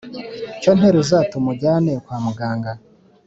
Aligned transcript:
cyo 0.61 0.71
nteruza 0.77 1.17
tumujyane 1.31 1.91
kwa 2.03 2.17
muganga! 2.25 2.71